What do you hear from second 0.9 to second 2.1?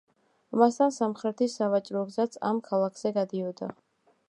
სამხრეთის სავაჭრო